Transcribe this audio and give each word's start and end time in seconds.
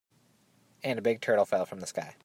And 0.83 0.97
a 0.97 1.01
big 1.01 1.21
turtle 1.21 1.45
fell 1.45 1.65
from 1.67 1.79
the 1.79 1.87
sky. 1.87 2.15